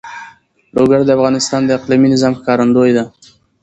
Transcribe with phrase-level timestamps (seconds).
[0.75, 3.03] لوگر د افغانستان د اقلیمي نظام ښکارندوی ده.